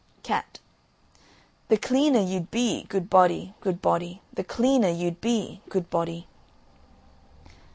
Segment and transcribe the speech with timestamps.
[0.23, 0.57] CAT.
[1.67, 6.25] The cleaner you'd be, good body, good body, The cleaner you'd be, good body.